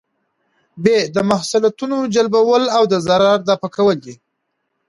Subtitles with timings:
[0.83, 3.99] ب: د مصلحتونو جلبول او د ضرر دفعه کول